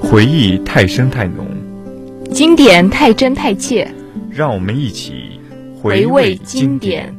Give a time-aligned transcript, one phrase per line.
[0.00, 1.46] 回忆太深太浓，
[2.32, 3.88] 经典太真太切，
[4.28, 5.40] 让我们一起
[5.80, 7.14] 回味经典。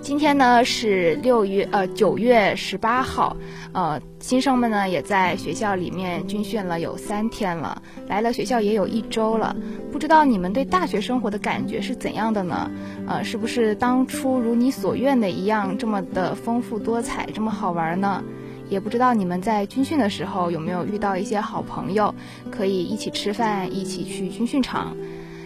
[0.00, 3.36] 今天呢是六月呃九月十八号，
[3.72, 9.54] 呃新生们呢也在学校里面军训了有三天了，来了学校也有一周了，
[9.92, 12.70] 不知道你们对大学生活的感觉是怎样的呢？
[13.06, 18.24] 呃是不是当初如你所愿的一样这么的丰富多彩，这么好玩呢？
[18.72, 22.14] 也不知道你们在军训的时候有没有遇到一些好朋友，
[22.50, 24.96] 可以一起吃饭，一起去军训场。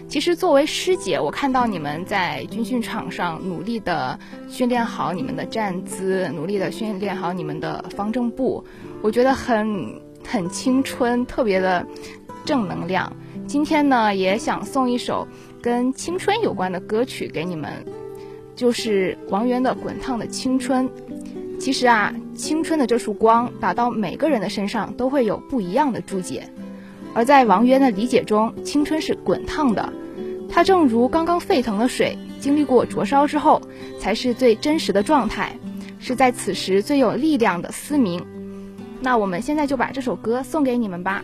[0.07, 8.63] 其实作为师姐，我看到你们在军训场上努力的训练好你们的站姿，努力的训练好你们的方正步，
[9.01, 11.85] 我觉得很很青春，特别的
[12.45, 13.11] 正能量。
[13.45, 15.27] 今天呢，也想送一首
[15.61, 17.69] 跟青春有关的歌曲给你们，
[18.55, 20.87] 就是王源的《滚烫的青春》。
[21.59, 26.47] 其实啊，青春的这束光打到每个人的身上，都会有不一样的注解。
[27.13, 29.91] 而在王渊的理解中，青春是滚烫的，
[30.49, 33.61] 它正如刚刚沸腾的水，经历过灼烧之后，
[33.99, 35.57] 才是最真实的状态，
[35.99, 38.23] 是在此时最有力量的嘶鸣。
[39.01, 41.23] 那我们现在就把这首歌送给你们吧。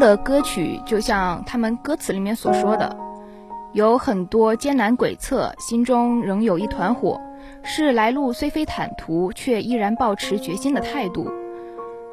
[0.00, 2.96] 的歌曲就像他们歌词里面所说的，
[3.72, 7.20] 有很多艰难鬼测，心中仍有一团火，
[7.62, 11.30] 是来路虽非坦途，却依然保持决心的态度。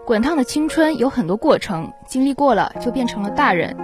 [0.05, 3.75] 滚烫的青春有很多过程，经历过了就变成了大人，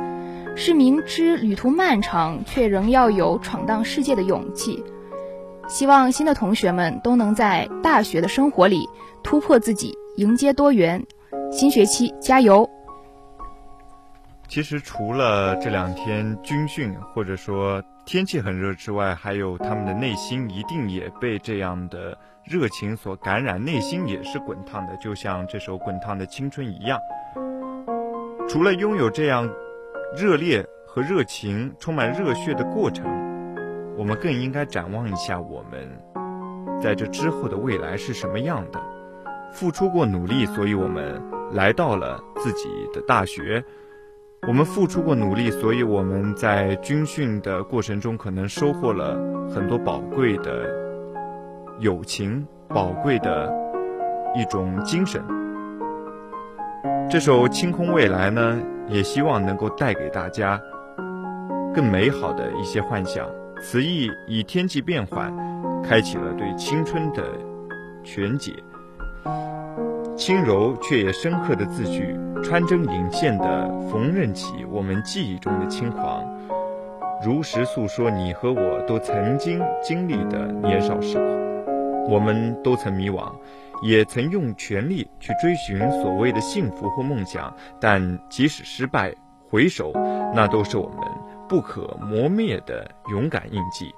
[0.55, 4.83] 是明知旅途漫长，却仍要有闯荡世界的勇气。
[5.67, 8.87] 希望新的同学们都能在大学的生活里
[9.23, 11.03] 突破自己，迎接多元。
[11.51, 12.69] 新学期加油！
[14.53, 26.99] 其实除了这两天军训或者说天气很热之外，还有他们的内心一定也被这样的热情所感染，内心也是滚烫的，就像这首《滚烫的青春》一样。
[28.47, 29.49] 除了拥有这样
[30.15, 33.03] 热烈和热情、充满热血的过程，
[33.97, 38.79] 我们更应该展望一下我们在这之后的未来是什么样的。
[39.51, 41.19] 付出过努力，所以我们
[41.51, 43.65] 来到了自己的大学。
[44.45, 49.15] 我们付出过努力，所以我们在军训的过程中可能收获了
[49.49, 50.69] 很多宝贵的
[51.79, 53.49] 友情，宝贵的
[54.35, 55.23] 一种精神。
[57.09, 58.59] 这首《清空未来》呢，
[58.89, 60.59] 也希望能够带给大家
[61.73, 63.25] 更美好的一些幻想。
[63.61, 65.33] 词意以天气变换，
[65.81, 67.23] 开启了对青春的
[68.03, 68.51] 全解。
[70.17, 72.13] 轻柔却也深刻的字句，
[72.43, 76.23] 穿针引线的缝纫起我们记忆中的轻狂，
[77.23, 81.25] 如实诉说你和我都曾经经历的年少时光。
[82.09, 83.31] 我们都曾迷惘，
[83.81, 89.13] 也曾用全力去追寻所谓的幸福或梦想，但即使失败，
[89.49, 89.93] 回首，
[90.35, 90.97] 那都是我们
[91.47, 93.89] 不可磨灭的勇敢印记。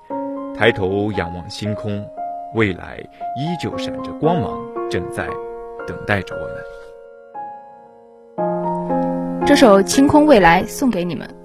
[0.56, 2.07] 抬头仰望星空，
[2.53, 3.00] 未来
[3.36, 4.57] 依旧闪着光芒，
[4.89, 5.27] 正在。
[5.88, 6.84] 等待着我们。
[9.47, 11.44] 这首《清空未来》送给你们。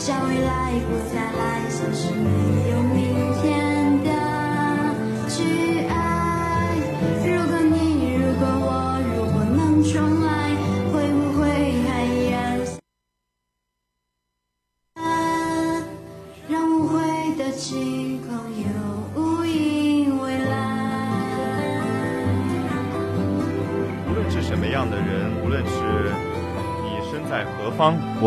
[0.00, 3.59] 像未来不再来像是没有明天。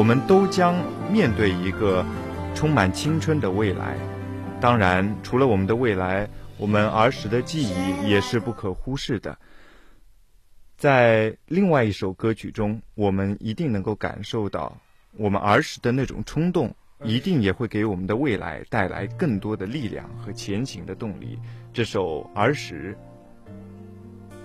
[0.03, 0.75] 我们都将
[1.09, 2.05] 面对一个
[2.53, 3.95] 充满青春的未来。
[4.59, 9.37] 当然，除了我们的未来，我们儿时的记忆也是不可忽视的。
[10.75, 14.77] 在另外一首歌曲中，我们一定能够感受到
[15.15, 21.39] 我们儿时的那种冲动，一定也会给我们的未来带来更多的力量和前行的动力。
[21.71, 22.93] 这首《儿时》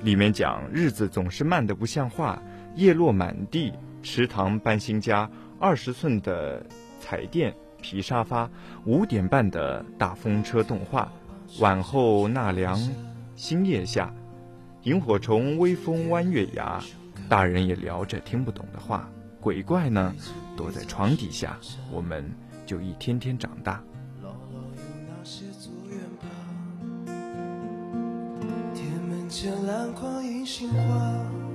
[0.04, 2.40] 里面讲，日子总是慢得不像话，
[2.76, 3.72] 叶落满地。
[4.00, 5.28] 池塘搬新家，
[5.60, 6.64] 二十寸的
[7.00, 8.48] 彩电皮沙发，
[8.84, 11.10] 五点半的大风车动画，
[11.58, 12.78] 晚后纳凉，
[13.34, 14.12] 星夜下，
[14.82, 16.80] 萤火虫微风弯月牙，
[17.28, 19.08] 大人也聊着听不懂的话，
[19.40, 20.14] 鬼怪呢
[20.56, 21.58] 躲在床底下，
[21.92, 22.24] 我们
[22.64, 23.82] 就一天天长大。
[28.74, 31.47] 天门前篮筐银杏花。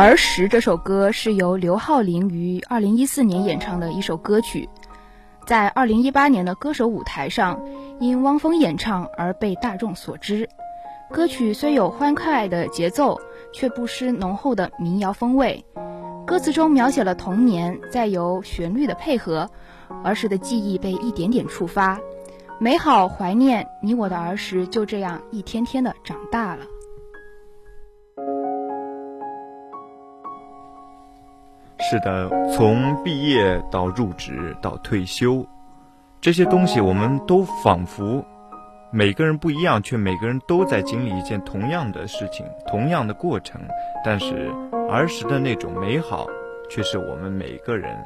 [0.00, 4.66] 儿时》这首歌是由刘浩霖于2014年演唱的一首歌曲，
[5.46, 7.60] 在2018年的歌手舞台上
[7.98, 10.48] 因汪峰演唱而被大众所知。
[11.10, 13.20] 歌曲虽有欢快的节奏，
[13.52, 15.62] 却不失浓厚的民谣风味。
[16.26, 19.50] 歌词中描写了童年，再由旋律的配合，
[20.02, 21.98] 儿时的记忆被一点点触发，
[22.58, 26.64] 美好怀念你我的儿时就这样一天天的长大了。
[31.82, 35.44] 是的，从毕业到入职到退休，
[36.20, 38.24] 这些东西我们都仿佛
[38.92, 43.60] 每个人不一样，却每个人都在经历一件同样的事情，同样的过程。
[44.04, 44.52] 但是
[44.88, 46.26] 儿时的那种美好，
[46.68, 47.96] 却是我们每个人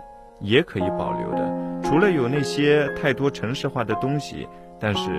[0.40, 1.81] 也可以保留的。
[1.83, 5.11] 除了有那些太多城市化的东西，但是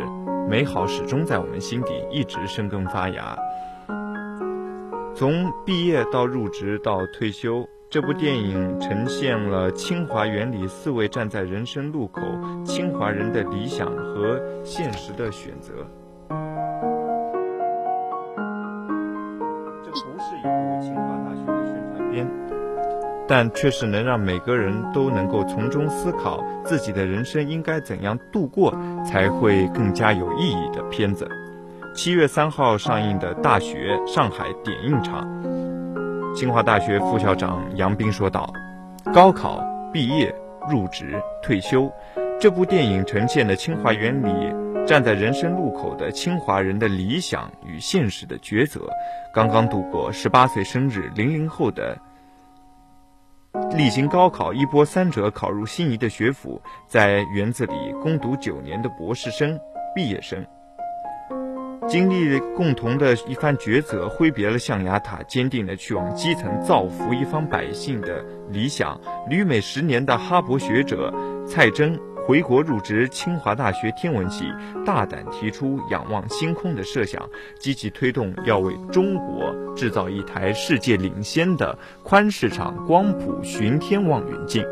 [0.49, 3.37] 美好始终在我们心底一直生根发芽。
[5.13, 7.67] 从毕业到入职到退休。
[7.95, 12.21] 这部电影呈现了清华园里四位站在人生路口
[12.65, 15.71] 清华人的理想和现实的选择。
[19.81, 22.27] 这不是一部清华大学的宣传片，
[23.29, 31.25] 但却是能让每个人都能够从中思考自己的人生应该怎样度过才会更加有意义的片子。
[31.95, 35.44] 七月三号上映的《大学》上海点映场。
[36.35, 38.51] 清华大学副校长杨斌说道
[39.13, 40.35] ：“高考、毕业、
[40.69, 41.89] 入职、退休，
[42.37, 44.53] 这部电影呈现了清华园里
[44.85, 48.85] 站在人生路口的清华人的理想与现实的抉择。
[49.33, 51.97] 刚刚度过十八岁生日零零后的，
[53.77, 59.57] 历经高考一波三折考入心仪的学府，在园子里攻读九年的博士生、
[59.95, 60.45] 毕业生。”
[61.87, 68.99] 经历共同的一番抉择，挥别了象牙塔，坚定的去往基层造福一方百姓的理想。
[69.29, 71.13] 旅美十年的哈佛学者
[71.47, 74.45] 蔡征回国入职清华大学天文系，
[74.83, 77.21] 大胆提出仰望星空的设想，
[77.59, 84.65] 积极推动要为中国制造一台世界领先的宽视场光谱巡天望远镜。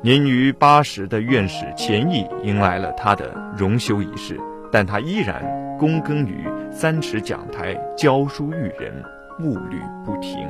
[0.00, 4.40] 年逾八十的院士钱毅迎来了他的荣休仪式，
[4.72, 5.67] 但他依然。
[5.78, 8.92] 躬耕于三尺讲台，教书育人，
[9.38, 10.48] 步履不停。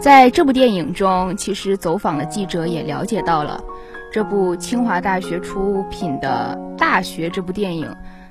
[0.00, 3.60] 在这部电影中，其实走访的记者也了解到了，
[4.10, 7.86] 这部清华大学出品的《大学》这部电影，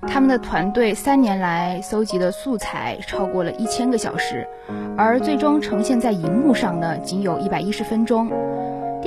[0.07, 4.47] 他们的团队三年来搜集的素材超过了一千个小时，
[4.97, 8.31] 而最终呈现在荧幕上呢，仅有一百一十分钟。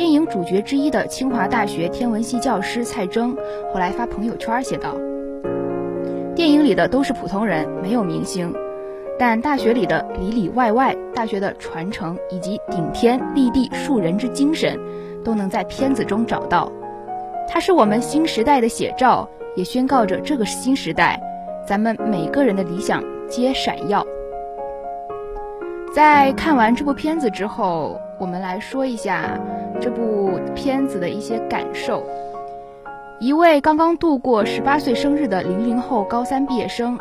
[0.00, 3.37] 电影主角之一的清华大学天文系教师蔡征
[3.71, 4.97] 后来发朋友圈写道
[6.35, 8.50] ：“电影里的都是普通人，没有明星，
[9.19, 14.75] 但大学里的里里外外，大学的传承以及顶天立地树人之精神，
[15.23, 16.73] 都能在片子中找到。
[17.47, 21.21] 它是我们新时代的写照，也宣告着这个新时代，
[21.66, 24.02] 咱们每个人的理想皆闪耀。”
[25.92, 29.38] 在看完这部片子之后，我们来说一下
[29.80, 32.04] 这部片子的一些感受。
[33.18, 36.99] 一位刚刚度过十八岁生日的零零后高三毕业生，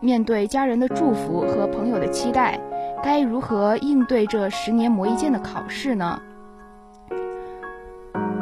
[0.00, 2.58] 面对家人的祝福和朋友的期待，
[3.02, 6.20] 该如何应对这十年磨一剑的考试呢？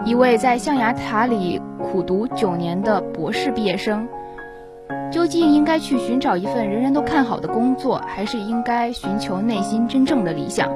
[0.04, 4.07] 一位在象牙塔里苦读九年的博士毕业生。
[5.11, 10.69] 究竟应该去寻找一份人人都看好的工作，还是应该寻求内心真正的理想？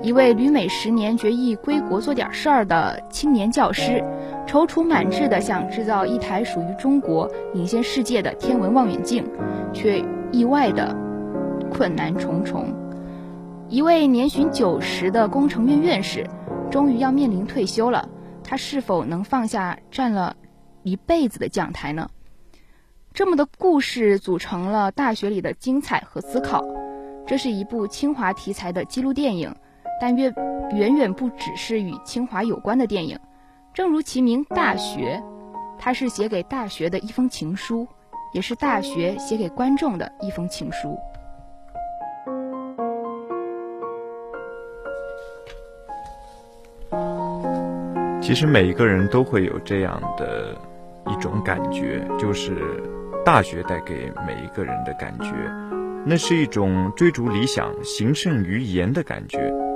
[0.00, 4.02] 一位旅美十年决意归国做点事儿的青年教师，
[4.46, 9.24] 踌躇满志地想制造一台属于中国、领先世界的天文望远镜，
[9.72, 10.96] 却意外的
[11.72, 12.72] 困难重重。
[13.68, 16.24] 一位年仅九十的工程院院士，
[16.70, 18.08] 终于要面临退休了，
[18.44, 20.36] 他是否能放下站了
[20.84, 22.08] 一辈子的讲台呢？
[23.12, 26.64] 这么的故事组成了大学里的精彩和思考。
[27.26, 29.54] 这是一部清华题材的记录电影，
[30.00, 30.34] 但远
[30.74, 33.18] 远远不只是与清华有关的电影。
[33.74, 35.22] 正如其名《大学》，
[35.78, 37.86] 它是写给大学的一封情书，
[38.32, 40.98] 也是大学写给观众的一封情书。
[48.20, 50.54] 其实每一个人都会有这样的
[51.06, 52.82] 一种感觉，就是
[53.24, 55.32] 大学带给每一个人的感觉，
[56.04, 59.67] 那是一种追逐理想、行胜于言的感觉。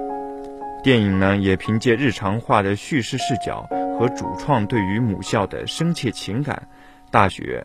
[0.83, 6.66] 电影呢，也凭借日常化的叙事视角和主创对于母校的深切情感，
[7.12, 7.64] 大学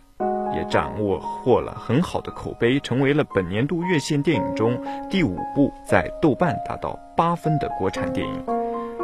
[0.53, 8.45] 也掌握获了很好的口碑，成为了本年度院线电影中第五部在豆瓣达到八分的国产电影。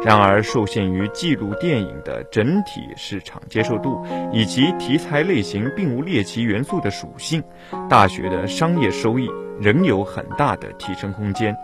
[0.04, 7.42] 然而，受限于记录电影的整体市场接受度以及题材类型并无猎奇元素的属性，
[7.90, 9.28] 大学的商业收益
[9.60, 11.56] 仍有很大的提升空间。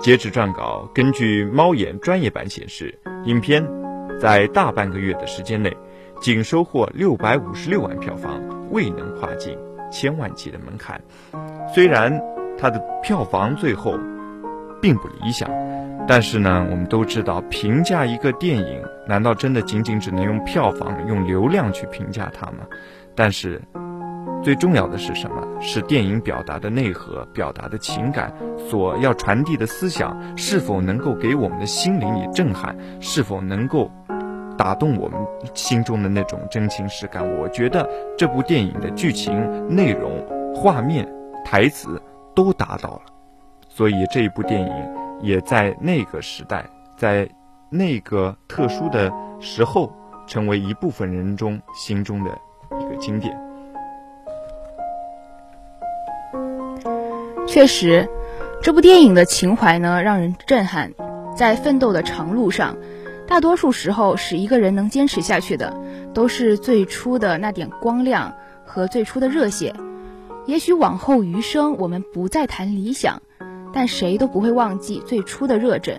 [0.00, 3.62] 截止撰稿，根据猫眼专业版显示，影片
[4.18, 5.76] 在大半个月的时间内，
[6.22, 9.58] 仅收获六百五十六万票房，未能跨进
[9.92, 10.98] 千万级的门槛。
[11.74, 12.18] 虽然
[12.56, 13.98] 它的票房最后
[14.80, 15.50] 并不理想。
[16.08, 22.66] 但是呢，我们都知道，评价一个电影，难道真的仅仅只能用票房、用流量去评价它吗？
[23.14, 23.60] 但是，
[24.42, 25.46] 最重要的是什么？
[25.60, 32.76] 是电影表达的内核、表达的情感所要传递的思想，是否能够给我们的心灵以震撼？
[33.00, 33.90] 是否能够
[34.56, 35.20] 打动我们
[35.54, 37.22] 心中的那种真情实感？
[37.38, 40.24] 我觉得这部电影的剧情、内容、
[40.54, 41.06] 画面、
[41.44, 42.00] 台词
[42.34, 43.02] 都达到了，
[43.68, 44.70] 所以这一部电影。
[45.22, 46.64] 也在那个时代，
[46.96, 47.28] 在
[47.68, 49.92] 那个特殊的时候，
[50.26, 52.30] 成为一部分人中心中的
[52.80, 53.38] 一个经典。
[57.50, 58.08] 确实，
[58.62, 60.92] 这部电影的情怀呢，让人震撼。
[61.36, 62.76] 在奋斗的长路上，
[63.26, 65.76] 大多数时候使一个人能坚持下去的，
[66.14, 68.32] 都是最初的那点光亮
[68.64, 69.74] 和最初的热血。
[70.46, 73.20] 也许往后余生，我们不再谈理想。
[73.72, 75.98] 但谁都不会忘记最初的热忱。